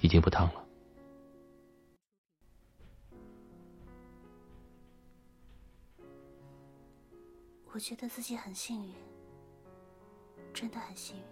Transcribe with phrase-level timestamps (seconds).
[0.00, 0.66] 已经不烫了。
[7.72, 8.94] 我觉得自己很幸运，
[10.52, 11.22] 真的很幸运。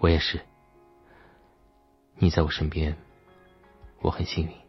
[0.00, 0.40] 我也是，
[2.14, 2.96] 你在我身边，
[4.00, 4.65] 我很幸运。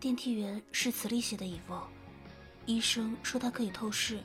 [0.00, 1.74] 电梯员是磁力系的遗物，
[2.64, 4.18] 医生说他可以透视，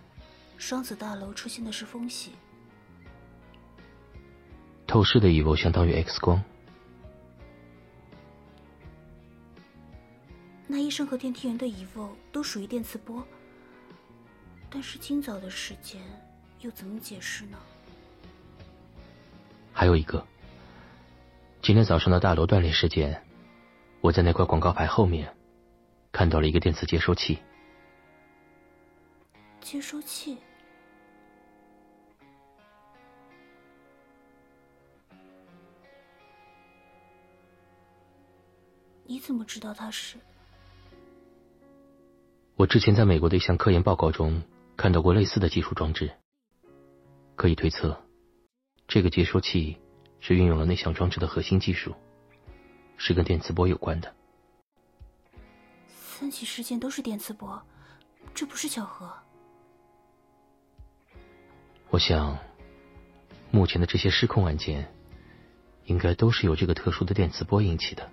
[0.57, 2.31] 双子大楼出现的是风系。
[4.87, 6.41] 透视的遗物相当于 X 光。
[10.65, 13.21] 那医生和电梯员的遗物都属于电磁波，
[14.69, 16.01] 但是今早的时间
[16.61, 17.57] 又怎么解释呢？
[19.73, 20.25] 还有一个，
[21.61, 23.21] 今天早上的大楼断裂事件，
[23.99, 25.35] 我在那块广告牌后面。
[26.15, 27.37] 看到了一个电磁接收器。
[29.59, 30.37] 接收器？
[39.03, 40.17] 你怎么知道它是？
[42.55, 44.41] 我之前在美国的一项科研报告中
[44.77, 46.09] 看到过类似的技术装置。
[47.35, 48.01] 可以推测，
[48.87, 49.77] 这个接收器
[50.21, 51.93] 是运用了那项装置的核心技术，
[52.95, 54.15] 是跟电磁波有关的。
[56.17, 57.61] 三起事件都是电磁波，
[58.33, 59.13] 这不是巧合。
[61.89, 62.37] 我想，
[63.51, 64.89] 目前的这些失控案件，
[65.83, 68.09] 应该都是由这个特殊的电磁波引起的。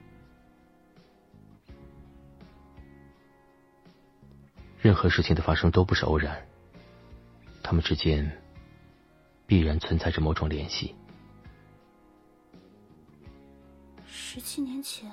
[4.81, 6.45] 任何事情的发生都不是偶然，
[7.63, 8.43] 他们之间
[9.47, 10.93] 必然存在着某种联系。
[14.05, 15.09] 十七年前。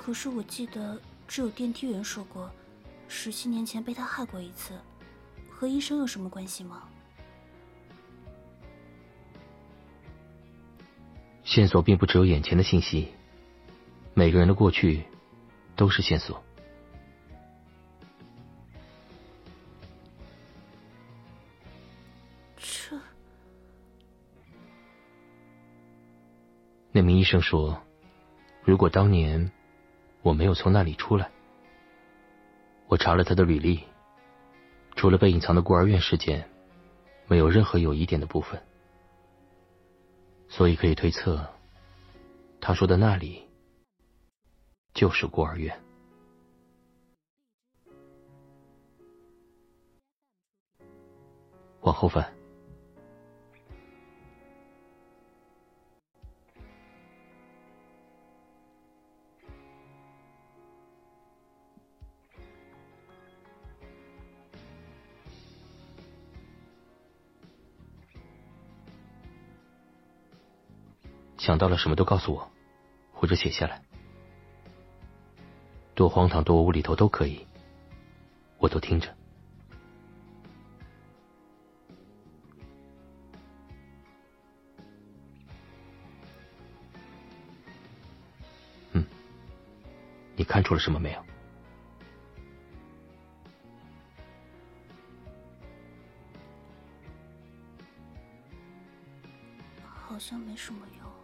[0.00, 2.50] 可是我记得只有电梯员说过，
[3.08, 4.72] 十七年前被他害过一次，
[5.50, 6.88] 和医生有什么关系吗？
[11.44, 13.12] 线索并不只有眼前的信息，
[14.14, 15.04] 每个人的过去
[15.76, 16.42] 都是线索。
[22.56, 22.98] 这……
[26.92, 27.78] 那名医生说，
[28.64, 29.52] 如果当年……
[30.22, 31.30] 我没有从那里出来。
[32.86, 33.84] 我查了他的履历，
[34.96, 36.48] 除了被隐藏的孤儿院事件，
[37.26, 38.62] 没有任何有疑点的部分，
[40.48, 41.46] 所以可以推测，
[42.60, 43.46] 他说的那里
[44.94, 45.78] 就是孤儿院。
[51.82, 52.37] 往后翻。
[71.48, 72.50] 想到了什么都告诉我，
[73.10, 73.82] 或者写下来，
[75.94, 77.46] 多荒唐多无厘头都可以，
[78.58, 79.16] 我都听着。
[88.92, 89.02] 嗯，
[90.36, 91.24] 你看出了什么没有？
[99.86, 101.17] 好像没什么用。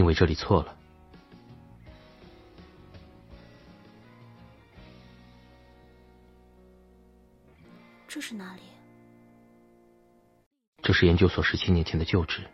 [0.00, 0.74] 因为这里错了，
[8.08, 8.62] 这是哪里？
[10.80, 12.48] 这是研究所十七年前的旧址。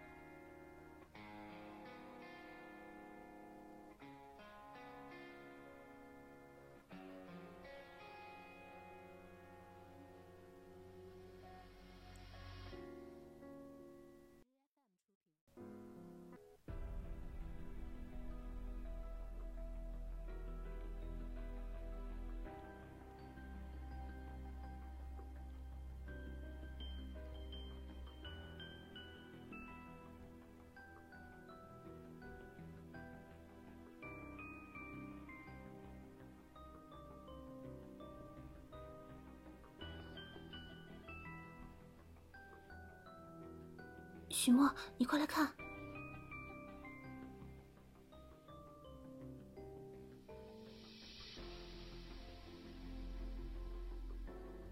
[44.46, 45.52] 许墨你快来看。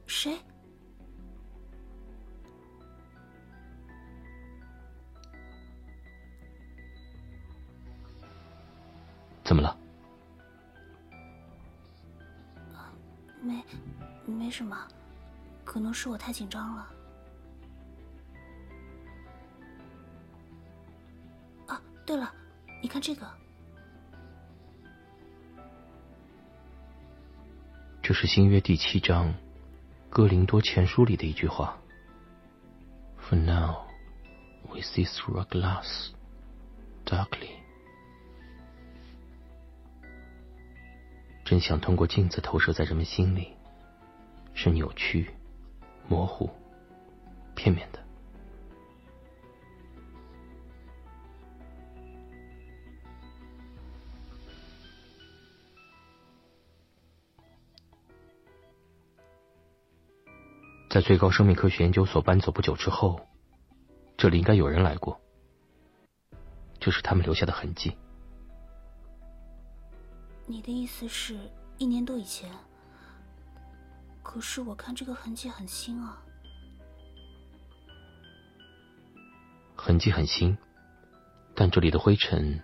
[0.07, 0.39] 谁？
[9.43, 9.77] 怎么了？
[13.43, 13.65] 没
[14.25, 14.87] 没什么
[15.65, 16.89] 可能是我太紧张了。
[22.95, 23.27] 看这个，
[28.01, 29.31] 这是新约第七章
[30.09, 31.77] 《哥林多前书》里的一句话。
[33.19, 33.87] For now,
[34.69, 36.11] we see through a glass,
[37.05, 37.51] darkly.
[41.45, 43.57] 真相通过镜子投射在人们心里，
[44.55, 45.35] 是扭曲、
[46.07, 46.49] 模糊、
[47.57, 48.04] 片面的。
[60.95, 63.27] 在最高生命科学研究所搬走不久之后，
[64.17, 65.21] 这里应该有人来过，
[66.79, 67.99] 这是他们留下的痕迹。
[70.47, 71.37] 你的意思是
[71.79, 72.49] 一年多以前？
[74.23, 76.23] 可是我看这个痕迹很新啊。
[79.75, 80.57] 痕迹很新，
[81.57, 82.63] 但这里的灰尘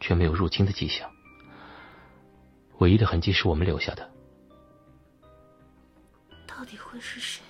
[0.00, 1.10] 却没有入侵的迹象。
[2.80, 4.06] 唯一的痕迹是我们留下的。
[6.46, 7.42] 到底会是谁？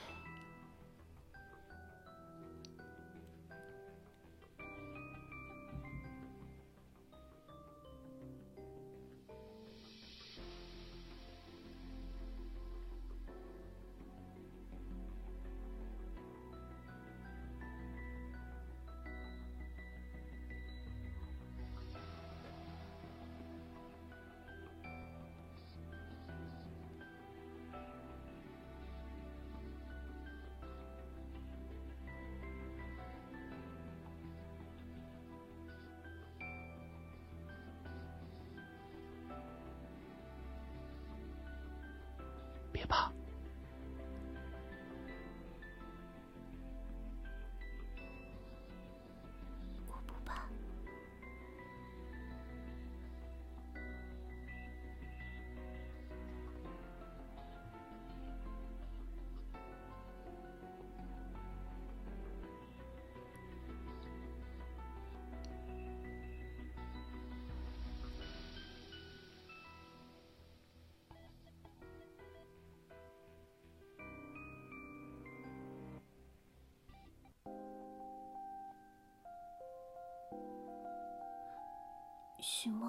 [82.52, 82.88] 许墨，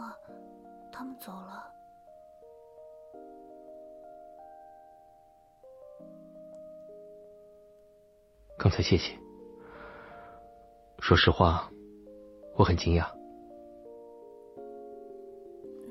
[0.91, 1.71] 他们走了。
[8.57, 9.15] 刚才谢谢。
[10.97, 11.71] 说实话，
[12.57, 13.07] 我很惊讶。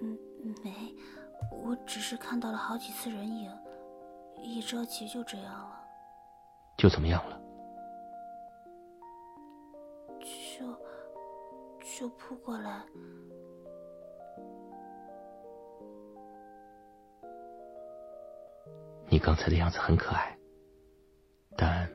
[0.02, 0.18] 嗯，
[0.64, 0.92] 没，
[1.52, 3.56] 我只是看到了好几次人影，
[4.42, 5.80] 一着急就这样了。
[6.76, 7.40] 就怎么样了？
[10.18, 10.66] 就
[11.98, 12.84] 就扑过来。
[19.10, 20.38] 你刚才的样子很可爱，
[21.56, 21.90] 但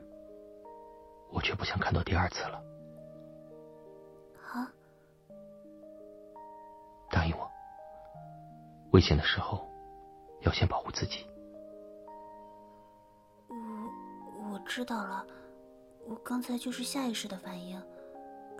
[1.32, 2.62] 我却不想看到第二次了。
[4.52, 4.70] 啊！
[7.10, 7.50] 答应我，
[8.92, 9.66] 危险的时候
[10.42, 11.26] 要先保护自己。
[13.48, 15.26] 我我知道了，
[16.06, 17.82] 我刚才就是下意识的反应，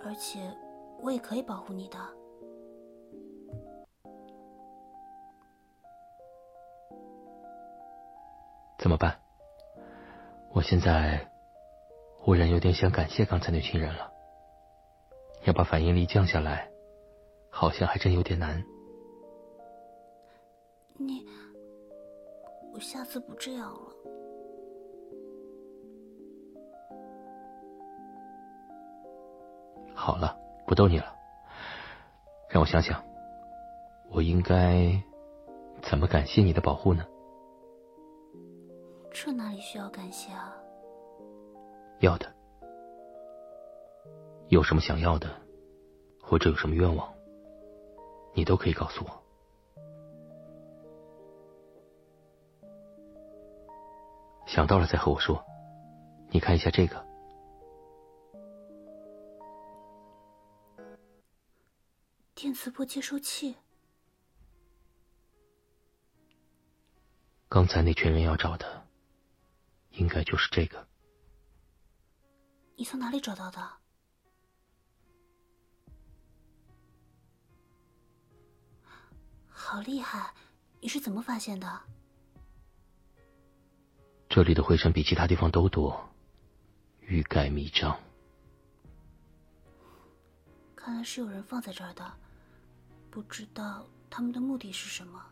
[0.03, 0.51] 而且
[0.99, 1.97] 我也可以保护你的。
[8.87, 9.19] 怎么办？
[10.53, 11.29] 我现在
[12.21, 14.09] 忽然有点想感谢刚才那群人了。
[15.43, 16.71] 要把反应力降下来，
[17.49, 18.63] 好像还真有点难。
[20.93, 21.27] 你，
[22.73, 23.91] 我下次不这样了。
[29.93, 30.33] 好了，
[30.65, 31.13] 不逗你了。
[32.49, 33.03] 让我想想，
[34.09, 34.97] 我应该
[35.81, 37.05] 怎么感谢你的保护呢？
[39.19, 40.55] 这哪里需要感谢啊？
[41.99, 42.33] 要的。
[44.47, 45.27] 有什么想要的，
[46.21, 47.13] 或者有什么愿望，
[48.33, 49.23] 你都可以告诉我。
[54.45, 55.43] 想到了再和我说。
[56.29, 57.05] 你看一下这个，
[62.35, 63.57] 电磁波接收器。
[67.49, 68.86] 刚才那群人要找的。
[69.97, 70.87] 应该就是这个。
[72.75, 73.71] 你从哪里找到的？
[79.47, 80.33] 好厉害！
[80.79, 81.81] 你是怎么发现的？
[84.29, 86.07] 这里的灰尘比其他地方都多，
[87.01, 87.99] 欲盖弥彰。
[90.75, 92.13] 看来是有人放在这儿的，
[93.09, 95.25] 不知道他们的目的是什么。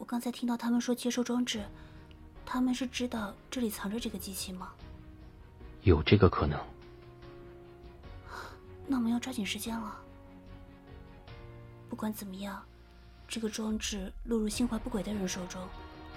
[0.00, 1.62] 我刚才听到他们说接收装置，
[2.46, 4.72] 他们是知道这里藏着这个机器吗？
[5.82, 6.58] 有这个可能。
[8.86, 9.94] 那我们要抓紧时间了。
[11.90, 12.64] 不管怎么样，
[13.28, 15.62] 这个装置落入心怀不轨的人手中，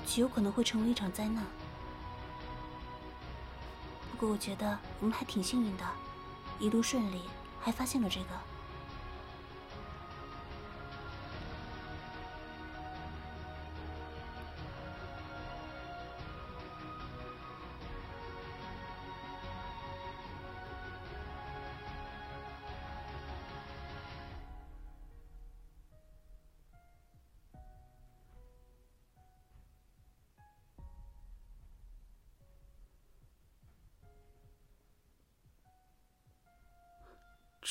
[0.05, 1.43] 极有可能会成为一场灾难。
[4.11, 5.83] 不过我觉得我们还挺幸运的，
[6.57, 7.23] 一路顺利，
[7.59, 8.29] 还发现了这个。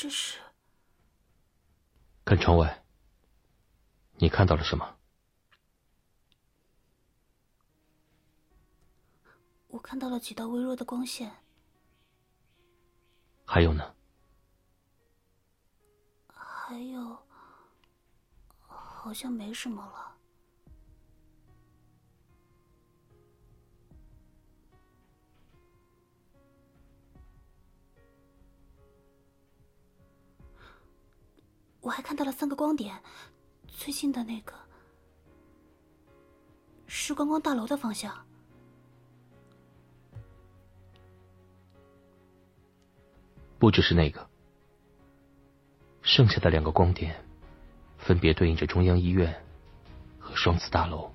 [0.02, 0.40] 这是
[2.24, 2.84] 看窗外，
[4.16, 4.96] 你看到了什么？
[9.68, 11.30] 我看到了几道微弱的光线。
[13.46, 13.94] 还有呢？
[16.34, 17.16] 还有，
[18.66, 20.11] 好像没什么了。
[31.82, 32.98] 我还看到了三个光点，
[33.66, 34.54] 最近的那个
[36.86, 38.16] 是观光大楼的方向。
[43.58, 44.26] 不只是那个，
[46.02, 47.14] 剩下的两个光点，
[47.98, 49.44] 分别对应着中央医院
[50.18, 51.11] 和双子大楼。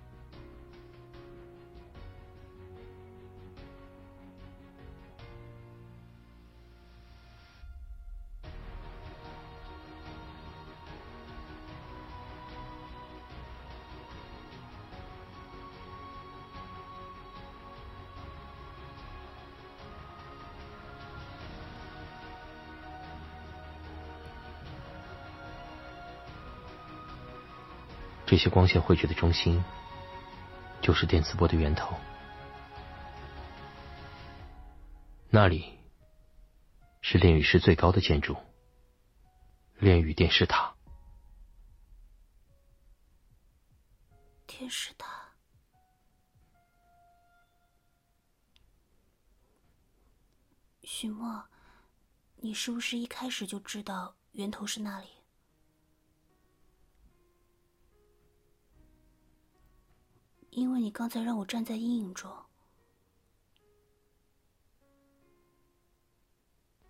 [28.28, 29.64] 这些光线汇聚的中心，
[30.82, 31.96] 就是电磁波的源头。
[35.30, 35.80] 那里
[37.02, 38.36] 是炼狱市最高的建筑——
[39.80, 40.76] 炼狱电视塔。
[44.46, 45.08] 电视塔，
[50.84, 51.46] 许墨，
[52.36, 55.08] 你是不是一开始就知道源头是那里？
[60.58, 62.32] 因为你刚才让我站在阴影中，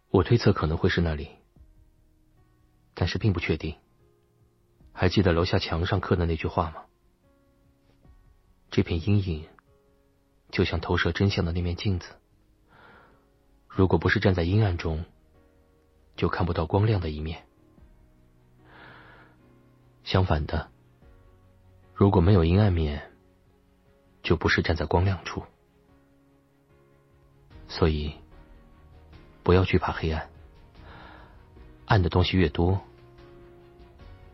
[0.10, 1.28] 我推测可能会是那里，
[2.94, 3.76] 但是并不确定。
[4.94, 6.86] 还记得楼下墙上刻的那句话吗？
[8.72, 9.46] 这片阴影
[10.50, 12.16] 就像投射真相的那面镜子，
[13.68, 15.04] 如果不是站在阴暗中，
[16.16, 17.46] 就看不到光亮的一面。
[20.06, 20.72] 相反的，
[21.94, 23.07] 如果没有阴暗面，
[24.28, 25.42] 就不是站在光亮处，
[27.70, 28.14] 所以
[29.42, 30.28] 不要惧怕黑暗。
[31.86, 32.78] 暗的东西越多，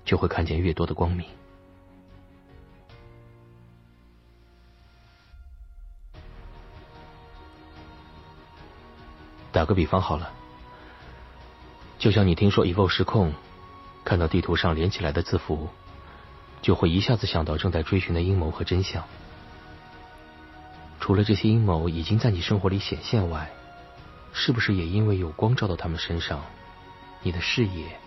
[0.03, 1.29] 就会看见越多的光明。
[9.51, 10.33] 打个比方好了，
[11.99, 13.31] 就像你听说 Evo 失控，
[14.03, 15.69] 看到地图上连起来的字符，
[16.63, 19.03] 就会一下子想到正在追寻的阴谋和真相。
[21.03, 23.51] 除了这些阴谋已经在你生活里显现外，
[24.31, 26.41] 是不是也因为有光照到他们身上，
[27.21, 27.99] 你的视野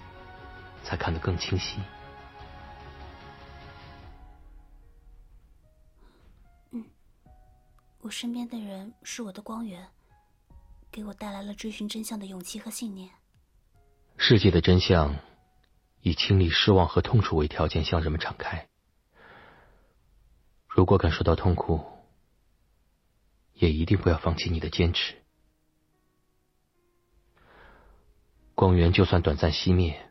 [0.83, 1.79] 才看得更清晰？
[6.71, 6.83] 嗯，
[8.01, 9.87] 我身边的人是我的光源，
[10.91, 13.11] 给我带来了追寻真相的勇气和信念。
[14.17, 15.15] 世界的真相
[16.01, 18.67] 以清理失望和痛楚为条件向人们敞开。
[20.67, 21.85] 如果感受到痛苦，
[23.57, 25.15] 也一定不要放弃你的坚持。
[28.55, 30.11] 光源就算短暂熄灭，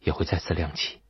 [0.00, 1.01] 也会再次亮起。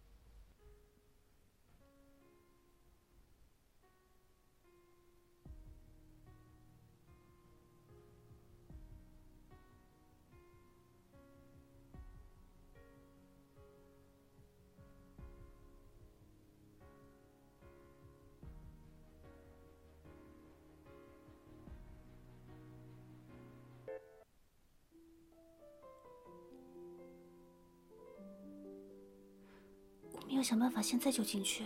[30.33, 31.63] 你要想办法现在就进去。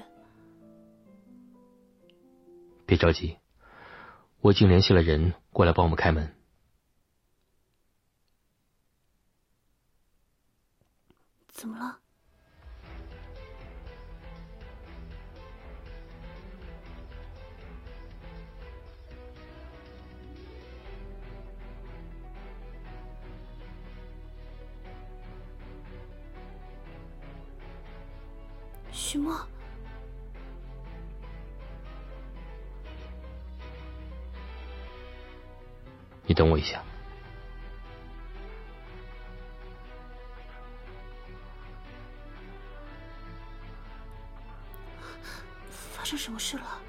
[2.84, 3.36] 别着急，
[4.40, 6.35] 我已经联系了人过来帮我们开门。
[29.08, 29.40] 徐墨，
[36.26, 36.82] 你等我一下。
[45.70, 46.80] 发生什么事了？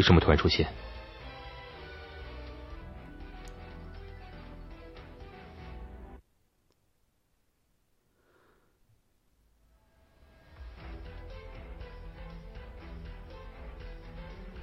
[0.00, 0.66] 为什么突然出现？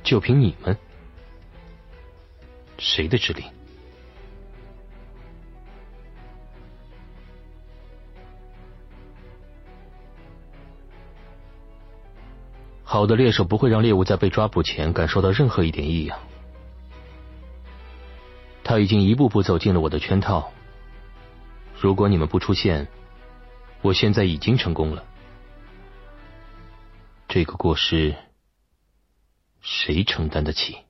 [0.03, 0.75] 就凭你们？
[2.79, 3.45] 谁的指令？
[12.97, 16.17] 好的猎手不会让猎物在被抓捕前感受到任何一点异样。
[18.63, 20.51] 他已经一步步走进了我的圈套。
[21.79, 22.87] 如果你们不出现，
[23.83, 25.03] 我现在已经成功了。
[27.27, 28.15] 这个过失，
[29.61, 30.86] 谁承担得起？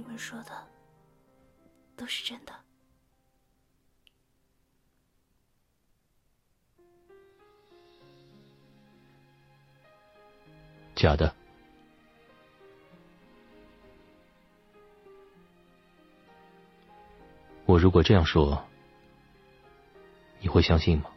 [0.00, 0.66] 你们说的
[1.94, 2.54] 都是真的。
[10.94, 11.36] 假的。
[17.66, 18.66] 我如果这样说，
[20.40, 21.10] 你会相信吗？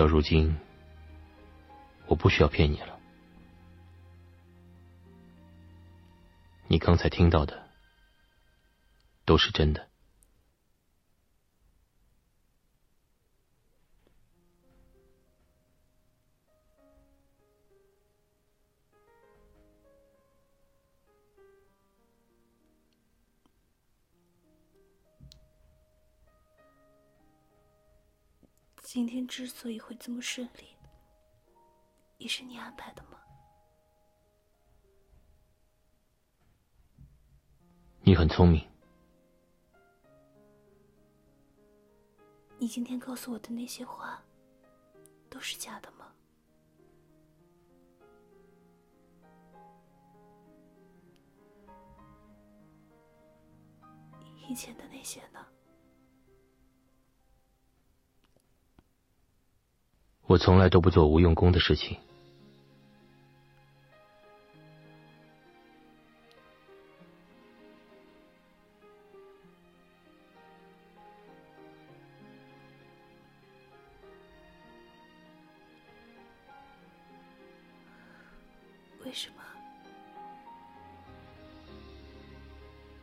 [0.00, 0.56] 到如今，
[2.06, 2.98] 我不需要骗你了。
[6.68, 7.68] 你刚才听到的
[9.26, 9.89] 都是真的。
[28.92, 30.66] 今天之所以会这么顺利，
[32.18, 33.20] 也是你安排的吗？
[38.02, 38.68] 你很聪明。
[42.58, 44.20] 你今天告诉我的那些话，
[45.28, 46.12] 都是假的吗？
[54.48, 55.46] 以前的那些呢？
[60.30, 61.98] 我从来都不做无用功的事情。
[79.04, 79.42] 为什么？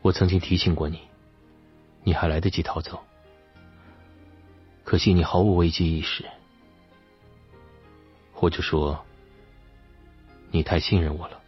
[0.02, 1.02] 我曾经提醒过你，
[2.06, 2.98] 你还来得及逃走，
[4.86, 6.24] 可惜你毫无危机意识，
[8.40, 9.04] 或者说，
[10.52, 11.42] 你太信任我了。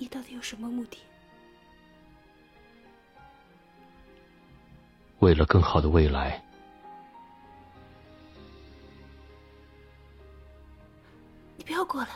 [0.00, 0.98] 你到底有什么目的？
[5.18, 6.42] 为了更好的未来，
[11.58, 12.08] 你不要过来！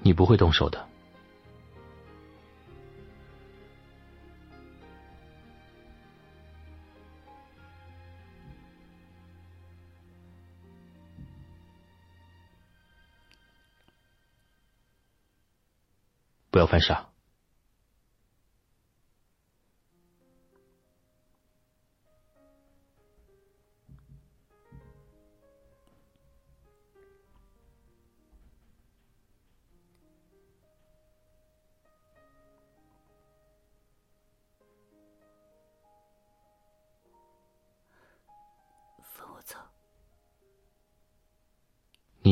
[0.00, 0.91] 你不会动手的。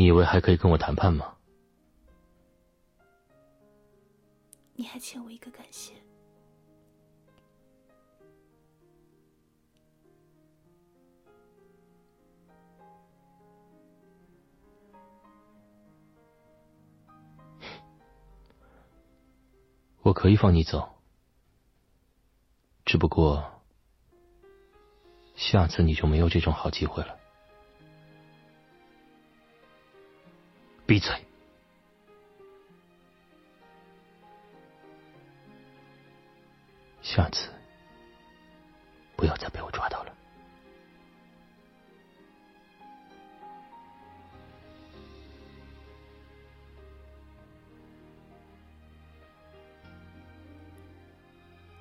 [0.01, 1.37] 你以为还可以跟我谈判吗？
[4.73, 5.93] 你还欠我一个感谢。
[20.01, 20.89] 我可以放你走，
[22.87, 23.45] 只不过
[25.37, 27.20] 下次你就没有这种好机会了。
[30.90, 31.14] 闭嘴！
[37.00, 37.48] 下次
[39.14, 40.12] 不要再被我抓到了。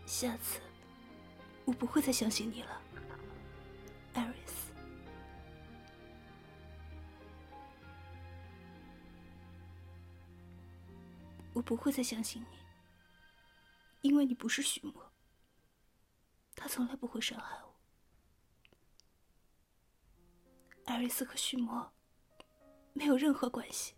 [0.05, 0.59] 下次
[1.65, 2.79] 我不会再相信你了，
[11.69, 12.57] 不会再相信你，
[14.01, 15.13] 因为你不是许墨。
[16.55, 17.79] 他从来不会伤害我。
[20.85, 21.93] 艾瑞斯和许墨
[22.93, 23.93] 没有任何关系。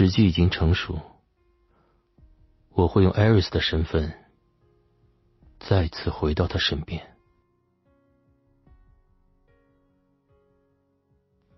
[0.00, 0.98] 时机已经成熟，
[2.70, 4.14] 我会用艾瑞斯的身份
[5.58, 7.14] 再次回到他身边。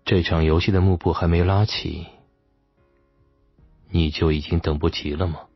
[0.03, 2.05] 这场游戏的幕布还没拉起，
[3.87, 5.47] 你就已经等不及了吗？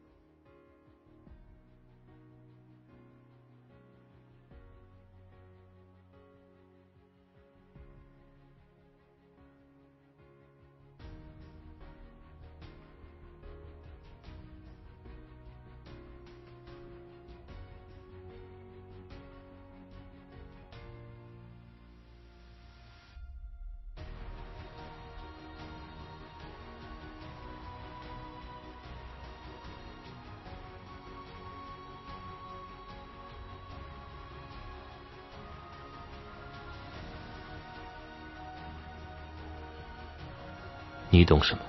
[41.17, 41.61] 你懂什么？